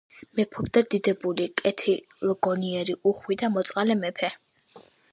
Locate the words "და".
3.45-3.55